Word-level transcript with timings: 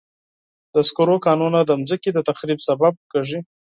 د 0.73 0.75
سکرو 0.87 1.15
کانونه 1.27 1.59
د 1.63 1.71
مځکې 1.81 2.09
د 2.13 2.19
تخریب 2.29 2.59
سبب 2.67 2.93
کېږي. 3.11 3.39